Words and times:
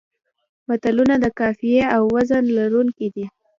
متلونه 0.67 1.15
د 1.23 1.25
قافیې 1.39 1.83
او 1.95 2.03
وزن 2.15 2.43
لرونکي 2.57 3.07
دي 3.15 3.25